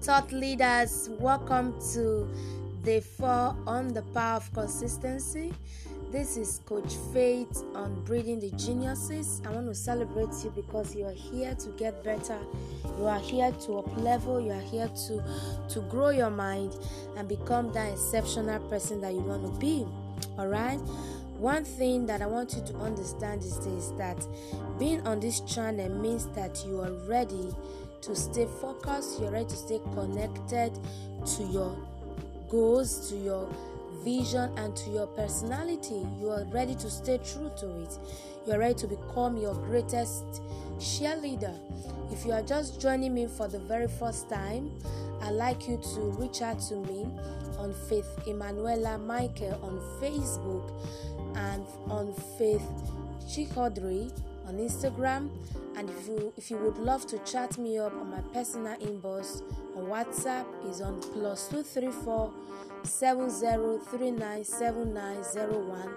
[0.00, 1.10] Thought leaders.
[1.20, 2.28] Welcome to
[2.82, 5.52] day four on the power of consistency.
[6.10, 9.42] This is Coach Faith on Breeding the Geniuses.
[9.46, 12.38] I want to celebrate you because you are here to get better.
[12.98, 14.40] You are here to up level.
[14.40, 15.22] You are here to
[15.68, 16.74] to grow your mind
[17.16, 19.86] and become that exceptional person that you want to be.
[20.38, 20.80] All right.
[21.38, 24.26] One thing that I want you to understand is this that
[24.78, 27.52] being on this channel means that you are ready
[28.02, 30.72] to stay focused, you're ready to stay connected
[31.24, 31.76] to your
[32.48, 33.48] goals, to your
[34.04, 36.06] vision, and to your personality.
[36.20, 37.98] You are ready to stay true to it.
[38.46, 40.42] You are ready to become your greatest
[40.78, 41.56] cheerleader.
[42.12, 44.70] If you are just joining me for the very first time,
[45.22, 47.06] I'd like you to reach out to me
[47.58, 50.68] on Faith Emanuela Michael on Facebook
[51.36, 52.66] and on Faith
[53.26, 54.10] Chikodri
[54.46, 55.30] on Instagram.
[55.76, 59.42] And if you if you would love to chat me up on my personal inbox
[59.76, 62.30] on WhatsApp is on plus two three four
[62.82, 65.94] seven zero three nine seven nine zero one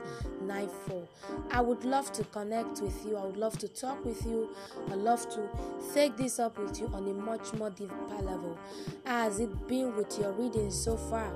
[0.48, 1.04] nine four.
[1.52, 3.18] I would love to connect with you.
[3.18, 4.50] I would love to talk with you.
[4.90, 5.50] I'd love to
[5.94, 8.58] take this up with you on a much more deeper level.
[9.06, 11.32] How has it been with your reading so far?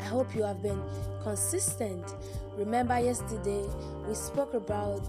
[0.00, 0.82] I hope you have been
[1.22, 2.14] consistent.
[2.56, 3.64] Remember, yesterday
[4.06, 5.06] we spoke about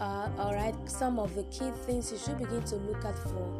[0.00, 3.52] uh, all right some of the key things you should begin to look at for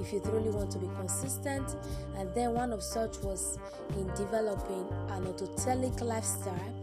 [0.00, 1.76] if you truly want to be consistent.
[2.16, 3.58] And then one of such was
[3.96, 6.74] in developing an autotelic lifestyle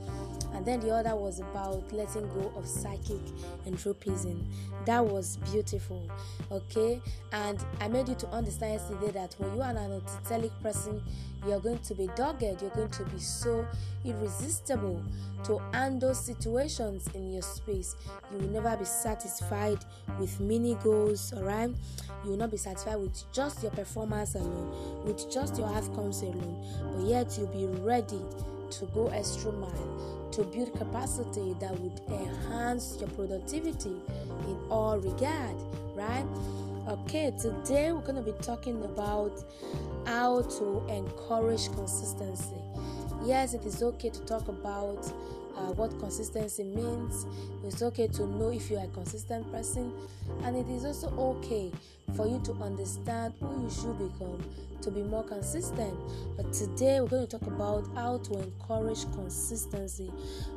[0.54, 3.22] and then the other was about letting go of psychic
[3.68, 4.44] entropism.
[4.86, 6.10] That was beautiful
[6.52, 7.02] okay?
[7.32, 11.02] And i made you to understand yesterday that when you are an autotelic person
[11.48, 13.66] you're going to be dogged you're going to be so
[14.06, 15.04] irresistible
[15.44, 17.96] to handle situations in your space.
[18.32, 19.80] You will never be satisfied
[20.20, 21.70] with mini goals all right?
[22.24, 26.64] You will not be satisfied with just your performance alone with just your outcomes alone.
[26.96, 28.22] But yet you'll be ready
[28.72, 33.96] to go extra mile to build capacity that would enhance your productivity
[34.48, 35.56] in all regard
[35.94, 36.26] right?
[36.88, 39.44] Okay today we're going to be talking about
[40.06, 42.56] how to encourage consistency.
[43.24, 45.12] Yes it is okay to talk about
[45.58, 47.26] uh, what consistency means.
[47.64, 49.94] It's okay to know if you are a consistent person,
[50.44, 51.72] and it is also okay
[52.16, 54.44] for you to understand who you should become
[54.82, 55.94] to be more consistent.
[56.36, 60.12] But today we're going to talk about how to encourage consistency.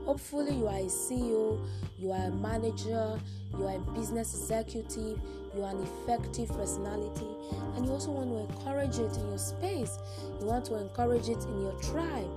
[0.04, 1.64] Hopefully, you are a CEO,
[1.98, 3.18] you are a manager,
[3.56, 5.18] you are a business executive,
[5.54, 7.28] you are an effective personality,
[7.76, 9.98] and you also want to encourage it in your space.
[10.40, 12.30] You want to encourage it in your tribe.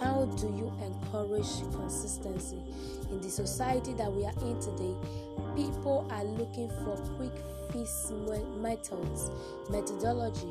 [0.00, 2.58] How do you encourage consistency?
[3.10, 4.94] In the society that we are in today,
[5.54, 7.32] people are looking for quick
[7.74, 9.30] methods,
[9.70, 10.48] methodology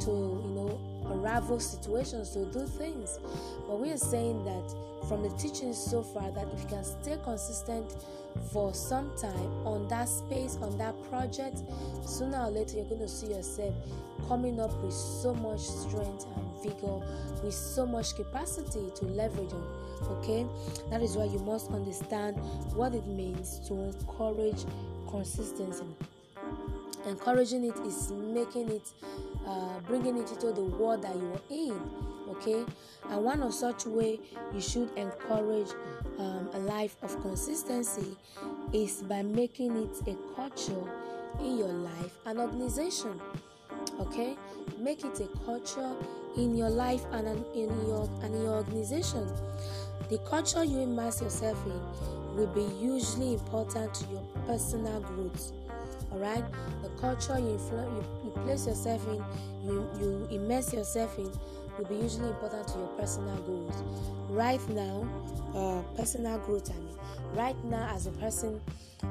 [0.00, 3.18] to, you know, unravel situations, to do things.
[3.66, 4.74] But we are saying that
[5.08, 7.96] from the teachings so far that if you can stay consistent
[8.52, 11.62] for some time on that space, on that project,
[12.06, 13.74] sooner or later you're going to see yourself
[14.28, 17.00] coming up with so much strength and vigor,
[17.42, 19.66] with so much capacity to leverage on.
[20.18, 20.46] Okay,
[20.90, 22.36] that is why you must understand
[22.74, 24.64] what it means to encourage
[25.08, 25.84] consistency.
[27.06, 28.90] Encouraging it is making it,
[29.46, 31.80] uh, bringing it into the world that you are in.
[32.30, 32.64] Okay,
[33.10, 34.18] and one of such way
[34.54, 35.68] you should encourage
[36.18, 38.16] um, a life of consistency
[38.72, 40.90] is by making it a culture
[41.40, 43.20] in your life and organization
[44.00, 44.36] okay?
[44.78, 45.92] Make it a culture
[46.36, 49.26] in your life and in your and in your organization.
[50.08, 55.52] The culture you immerse yourself in will be hugely important to your personal growth
[56.12, 56.44] all right
[56.82, 59.24] the culture you, you, you place yourself in
[59.64, 61.30] you, you immerse yourself in
[61.78, 63.82] will be usually important to your personal goals.
[64.28, 65.08] Right now
[65.54, 66.96] uh, personal growth i mean.
[67.34, 68.60] Right now as a person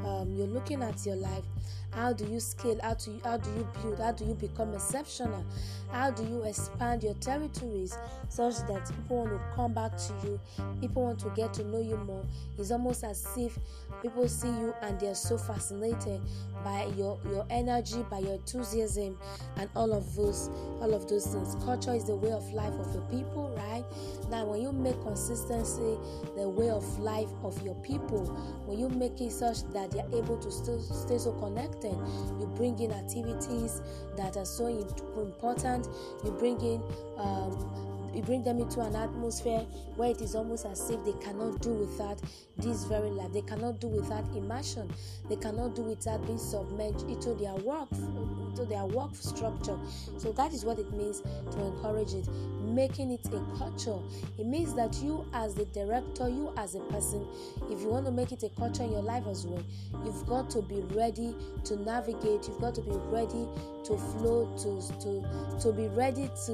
[0.05, 1.45] um, you're looking at your life
[1.93, 2.79] how do you scale?
[2.81, 3.99] How do you, how do you build?
[3.99, 5.45] How do you become exceptional?
[5.91, 7.97] How do you expand your territories
[8.29, 10.39] such that people want to come back to you?
[10.79, 12.23] People want to get to know you more.
[12.57, 13.57] It's almost as if
[14.01, 16.21] people see you and they're so fascinated
[16.63, 19.17] by your your energy by your enthusiasm
[19.57, 20.49] and all of those
[20.79, 21.55] all of those things.
[21.65, 23.83] Culture is the way of life of your people right?
[24.29, 25.97] Now when you make consistency
[26.37, 28.25] the way of life of your people
[28.65, 31.95] when you make it such that they're able to still stay so connected.
[32.39, 33.81] You bring in activities
[34.17, 35.87] that are so important.
[36.23, 36.83] You bring in
[37.17, 39.65] um, you bring them into an atmosphere
[39.95, 42.19] where it is almost as if they cannot do without
[42.57, 43.31] this very life.
[43.33, 44.91] They cannot do without immersion.
[45.29, 49.77] They cannot do without being submerged into their work, into their work structure.
[50.17, 52.27] So that is what it means to encourage it,
[52.61, 53.97] making it a culture.
[54.37, 57.25] It means that you, as the director, you as a person,
[57.69, 59.63] if you want to make it a culture in your life as well,
[60.03, 61.35] you've got to be ready
[61.65, 62.47] to navigate.
[62.47, 63.47] You've got to be ready
[63.85, 66.51] to flow, to to to be ready to,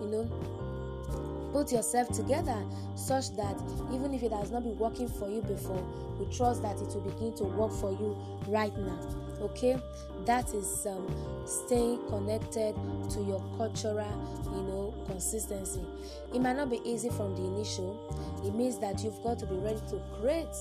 [0.00, 0.30] you know,
[1.56, 2.62] put yourself together
[2.96, 3.58] such that
[3.90, 5.82] even if it has not been working for you before,
[6.18, 8.14] we trust that it will begin to work for you
[8.46, 8.98] right now.
[9.40, 9.78] Okay,
[10.26, 11.06] that is um,
[11.46, 12.74] staying connected
[13.08, 14.12] to your cultural,
[14.54, 15.80] you know, consistency.
[16.34, 17.98] It might not be easy from the initial.
[18.44, 20.54] It means that you've got to be ready to create.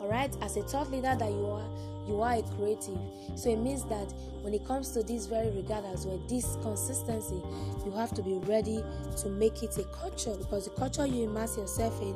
[0.00, 1.68] All right, as a thought leader that you are,
[2.06, 2.98] you are a creative.
[3.34, 4.12] So it means that
[4.42, 7.42] when it comes to this very regard as well, this consistency,
[7.84, 8.82] you have to be ready
[9.22, 12.14] to make it a culture because the culture you immerse yourself in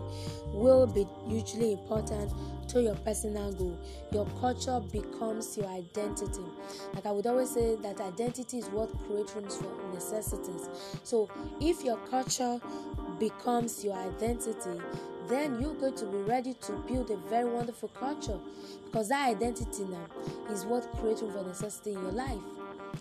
[0.52, 2.32] will be hugely important
[2.68, 3.78] to your personal goal.
[4.12, 6.44] Your culture becomes your identity.
[6.94, 10.68] Like I would always say that identity is what creates rooms for necessities.
[11.02, 11.30] So
[11.60, 12.60] if your culture
[13.18, 14.80] becomes your identity,
[15.28, 18.38] then you're going to be ready to build a very wonderful culture.
[18.86, 20.06] Because that identity now
[20.50, 22.40] is what creates room for necessity in your life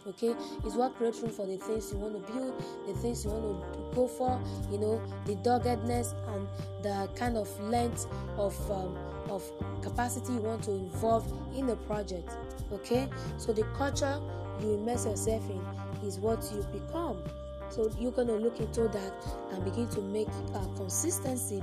[0.07, 0.35] okay?
[0.65, 2.53] Is what creates room for the things you want to build
[2.87, 4.39] the things you want to go for
[4.71, 6.47] you know the doggedness and
[6.83, 8.97] the kind of length of um,
[9.29, 9.43] of
[9.81, 12.29] capacity you want to involve in the project
[12.71, 13.07] okay?
[13.37, 14.19] So the culture
[14.61, 15.61] you immerse yourself in
[16.05, 17.21] is what you become
[17.69, 19.13] so you're to look into that
[19.51, 21.61] and begin to make uh, consistency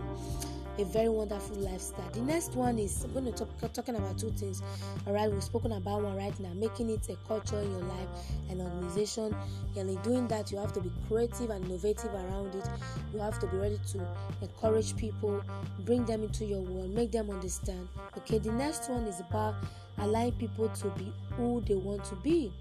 [0.79, 2.09] a very wonderful lifestyle.
[2.11, 4.63] The next one is I'm going to talk talking about two things.
[5.07, 8.09] All right, we've spoken about one right now, making it a culture in your life,
[8.51, 9.35] an organization.
[9.77, 12.67] And in doing that, you have to be creative and innovative around it.
[13.13, 14.01] You have to be ready to
[14.43, 15.43] encourage people,
[15.81, 17.89] bring them into your world, make them understand.
[18.19, 19.55] Okay, the next one is about
[19.99, 22.53] allowing people to be who they want to be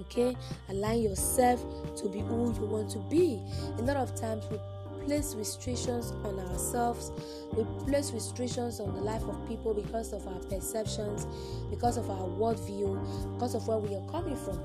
[0.00, 0.36] okay?
[0.68, 1.64] Align yourself
[1.96, 3.40] to be who you want to be.
[3.78, 4.58] A lot of times we
[5.04, 7.10] place restrictions on ourselves,
[7.52, 11.26] we place restrictions on the life of people because of our perceptions,
[11.70, 14.60] because of our worldview, because of where we are coming from.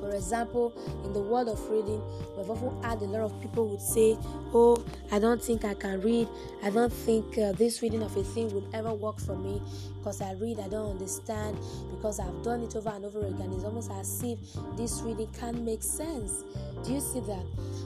[0.00, 0.72] For example,
[1.04, 2.02] in the world of reading,
[2.36, 4.16] we've often had a lot of people would say,
[4.54, 6.28] "Oh, I don't think I can read.
[6.62, 9.60] I don't think uh, this reading of a thing would ever work for me
[9.98, 11.58] because I read, I don't understand
[11.90, 14.38] because I've done it over and over again." It's almost as if
[14.76, 16.44] this reading can't make sense.
[16.84, 17.44] Do you see that?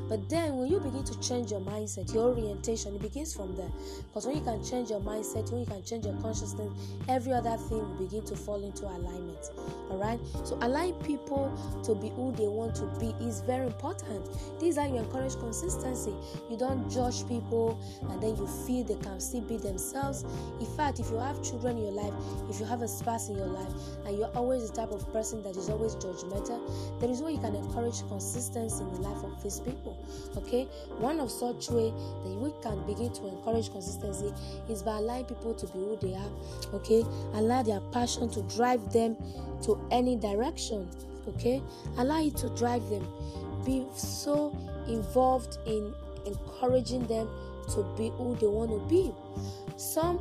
[0.09, 3.70] But then when you begin to change your mindset, your orientation, it begins from there.
[4.09, 6.70] Because when you can change your mindset, when you can change your consciousness,
[7.09, 9.50] every other thing will begin to fall into alignment.
[9.91, 10.20] Alright?
[10.44, 11.50] So allowing people
[11.85, 14.28] to be who they want to be is very important.
[14.60, 16.12] These are you encourage consistency.
[16.50, 17.78] You don't judge people
[18.10, 20.25] and then you feel they can still be themselves.
[20.60, 22.12] In fact, if you have children in your life,
[22.50, 23.72] if you have a spouse in your life,
[24.04, 26.60] and you're always the type of person that is always judgmental,
[27.00, 29.96] there is way you can encourage consistency in the life of these people.
[30.37, 30.64] Okay,
[30.99, 31.90] one of such way
[32.25, 34.32] that we can begin to encourage consistency
[34.69, 36.75] is by allowing people to be who they are.
[36.75, 37.04] Okay,
[37.34, 39.16] allow their passion to drive them
[39.62, 40.88] to any direction.
[41.28, 41.62] Okay,
[41.98, 43.06] allow it to drive them.
[43.64, 44.56] Be so
[44.88, 45.94] involved in
[46.26, 47.28] encouraging them
[47.74, 49.12] to be who they want to be.
[49.76, 50.19] Some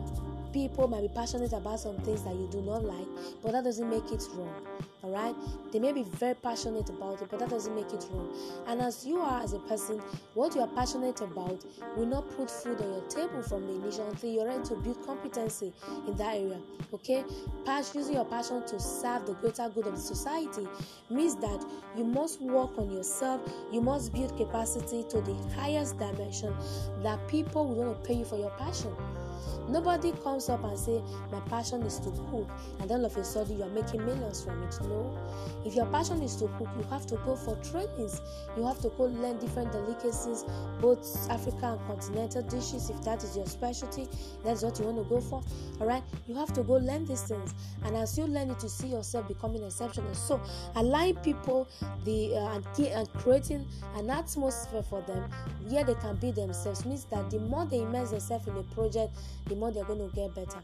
[0.54, 3.08] people might be passionate about some things that you do not like,
[3.42, 4.54] but that doesn't make it wrong.
[5.04, 5.36] All right,
[5.72, 8.32] they may be very passionate about it, but that doesn't make it wrong.
[8.68, 10.00] And as you are as a person,
[10.36, 11.66] what you are passionate about
[11.98, 15.04] will not put food on your table from the initial until you're ready to build
[15.06, 15.74] competency
[16.08, 16.60] in that area.
[16.94, 17.24] Okay,
[17.66, 20.68] Pas- using your passion to serve the greater good of the society
[21.10, 21.66] means that
[21.98, 23.42] you must work on yourself,
[23.72, 26.54] you must build capacity to the highest dimension
[27.02, 28.94] that people will want to pay you for your passion.
[29.72, 31.02] Nobody comes up and say,
[31.32, 32.50] My passion is to cook,
[32.80, 34.78] and then all of a sudden you are making millions from it.
[34.82, 35.18] No.
[35.66, 38.22] If your passion is to cook, you have to go for trainings.
[38.58, 40.44] You have to go learn different delicacies,
[40.82, 44.08] both African and continental dishes, if that is your specialty,
[44.44, 45.42] that's what you want to go for.
[45.80, 47.54] Alright, you have to go learn these things,
[47.86, 50.14] and as you learn it, you see yourself becoming exceptional.
[50.14, 50.42] So,
[50.76, 51.68] allowing people
[52.04, 55.30] the uh, and, and creating an atmosphere for them
[55.70, 59.16] where they can be themselves means that the more they immerse themselves in a project,
[59.48, 60.58] the more they're going to get better,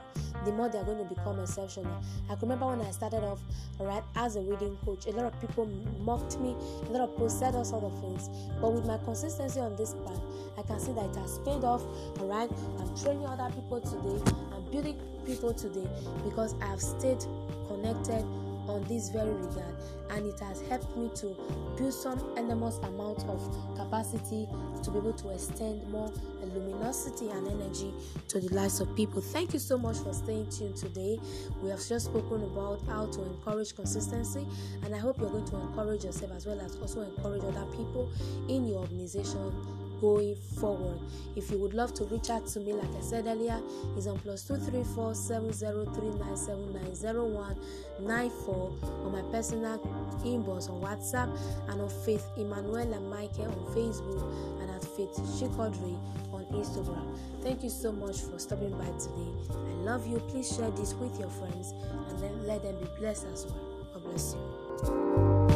[0.43, 2.01] the more they're going to become exceptional.
[2.25, 3.39] I can remember when I started off,
[3.79, 5.67] right, as a reading coach, a lot of people
[5.99, 6.55] mocked me,
[6.87, 8.27] a lot of people said all sort of things.
[8.59, 10.19] But with my consistency on this path,
[10.57, 11.83] I can see that it has paid off,
[12.21, 12.49] right.
[12.79, 15.87] I'm training other people today, I'm building people today
[16.25, 17.23] because I have stayed
[17.67, 18.25] connected
[18.67, 19.75] on this very regard
[20.11, 21.35] and it has helped me to
[21.77, 23.41] build some enormous amount of
[23.75, 24.47] capacity
[24.83, 26.11] to be able to extend more
[26.53, 27.93] luminosity and energy
[28.27, 29.21] to the lives of people.
[29.21, 31.19] Thank you so much for staying tuned today.
[31.61, 34.45] We have just spoken about how to encourage consistency,
[34.83, 38.09] and I hope you're going to encourage yourself as well as also encourage other people
[38.47, 39.53] in your organization
[39.99, 40.99] going forward.
[41.35, 43.59] If you would love to reach out to me, like I said earlier,
[43.97, 47.55] is on plus two three four seven zero three nine seven nine zero one
[47.99, 48.73] nine four
[49.03, 49.77] on my personal
[50.23, 51.29] inbox on WhatsApp
[51.69, 55.97] and on Faith Emmanuel and Michael on Facebook and at Faith Chikodri
[56.33, 57.17] on Instagram.
[57.41, 59.31] Thank you so much for stopping by today.
[59.51, 60.19] I love you.
[60.29, 61.73] Please share this with your friends
[62.09, 63.59] and then let them be blessed as well.
[63.93, 65.46] God bless you.